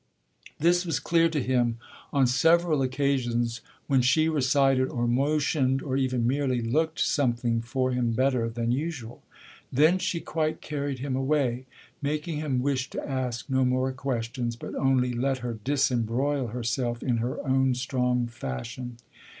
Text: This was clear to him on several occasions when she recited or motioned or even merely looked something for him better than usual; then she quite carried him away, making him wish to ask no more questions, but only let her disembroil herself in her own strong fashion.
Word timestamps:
This 0.57 0.83
was 0.83 0.99
clear 0.99 1.29
to 1.29 1.39
him 1.43 1.77
on 2.11 2.25
several 2.25 2.81
occasions 2.81 3.61
when 3.85 4.01
she 4.01 4.27
recited 4.29 4.87
or 4.89 5.07
motioned 5.07 5.83
or 5.83 5.95
even 5.95 6.25
merely 6.25 6.59
looked 6.59 6.99
something 6.99 7.61
for 7.61 7.91
him 7.91 8.13
better 8.13 8.49
than 8.49 8.71
usual; 8.71 9.21
then 9.71 9.99
she 9.99 10.19
quite 10.19 10.59
carried 10.59 10.97
him 10.97 11.15
away, 11.15 11.67
making 12.01 12.37
him 12.39 12.63
wish 12.63 12.89
to 12.89 13.07
ask 13.07 13.47
no 13.47 13.63
more 13.63 13.91
questions, 13.91 14.55
but 14.55 14.73
only 14.73 15.13
let 15.13 15.37
her 15.45 15.59
disembroil 15.63 16.47
herself 16.47 17.03
in 17.03 17.17
her 17.17 17.39
own 17.45 17.75
strong 17.75 18.25
fashion. 18.25 18.97